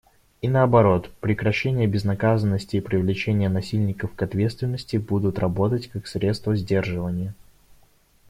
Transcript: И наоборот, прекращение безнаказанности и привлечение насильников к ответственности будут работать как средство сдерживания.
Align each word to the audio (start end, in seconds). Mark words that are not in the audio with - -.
И 0.41 0.47
наоборот, 0.49 1.11
прекращение 1.19 1.85
безнаказанности 1.85 2.75
и 2.77 2.81
привлечение 2.81 3.49
насильников 3.49 4.15
к 4.15 4.21
ответственности 4.23 4.97
будут 4.97 5.37
работать 5.37 5.89
как 5.89 6.07
средство 6.07 6.55
сдерживания. 6.55 7.35